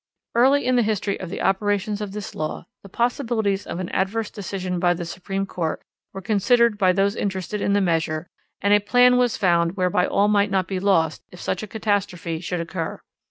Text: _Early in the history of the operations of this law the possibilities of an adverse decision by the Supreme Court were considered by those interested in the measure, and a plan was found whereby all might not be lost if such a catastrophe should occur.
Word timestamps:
_Early 0.33 0.65
in 0.65 0.77
the 0.77 0.81
history 0.81 1.19
of 1.19 1.29
the 1.29 1.43
operations 1.43 2.01
of 2.01 2.11
this 2.11 2.33
law 2.33 2.65
the 2.81 2.89
possibilities 2.89 3.67
of 3.67 3.79
an 3.79 3.89
adverse 3.89 4.31
decision 4.31 4.79
by 4.79 4.95
the 4.95 5.05
Supreme 5.05 5.45
Court 5.45 5.83
were 6.11 6.23
considered 6.23 6.75
by 6.75 6.91
those 6.91 7.15
interested 7.15 7.61
in 7.61 7.73
the 7.73 7.81
measure, 7.81 8.25
and 8.63 8.73
a 8.73 8.79
plan 8.79 9.17
was 9.17 9.37
found 9.37 9.77
whereby 9.77 10.07
all 10.07 10.27
might 10.27 10.49
not 10.49 10.67
be 10.67 10.79
lost 10.79 11.21
if 11.31 11.39
such 11.39 11.61
a 11.61 11.67
catastrophe 11.67 12.39
should 12.39 12.59
occur. 12.61 12.99